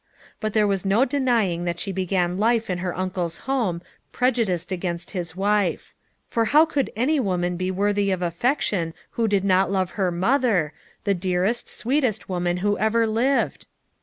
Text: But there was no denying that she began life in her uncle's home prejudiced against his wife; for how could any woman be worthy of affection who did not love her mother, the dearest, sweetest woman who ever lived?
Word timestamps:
But 0.39 0.53
there 0.53 0.65
was 0.65 0.83
no 0.83 1.05
denying 1.05 1.65
that 1.65 1.79
she 1.79 1.91
began 1.91 2.39
life 2.39 2.71
in 2.71 2.79
her 2.79 2.97
uncle's 2.97 3.37
home 3.45 3.83
prejudiced 4.11 4.71
against 4.71 5.11
his 5.11 5.35
wife; 5.35 5.93
for 6.27 6.45
how 6.45 6.65
could 6.65 6.91
any 6.95 7.19
woman 7.19 7.55
be 7.55 7.69
worthy 7.69 8.09
of 8.09 8.23
affection 8.23 8.95
who 9.11 9.27
did 9.27 9.43
not 9.45 9.71
love 9.71 9.91
her 9.91 10.09
mother, 10.09 10.73
the 11.03 11.13
dearest, 11.13 11.69
sweetest 11.69 12.27
woman 12.27 12.57
who 12.65 12.79
ever 12.79 13.05
lived? 13.05 13.67